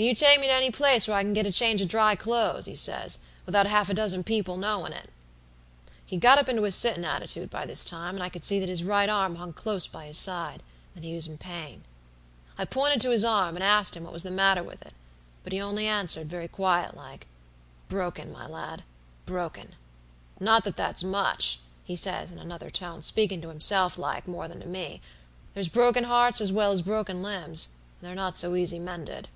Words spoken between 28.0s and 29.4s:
and they're not so easy mended.'